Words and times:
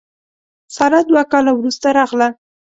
ساره 0.75 0.99
دوه 1.09 1.23
کاله 1.31 1.51
وروسته 1.55 1.87
راغله. 1.97 2.27